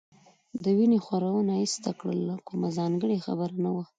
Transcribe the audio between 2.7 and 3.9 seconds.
ځانګړې خبره نه وه.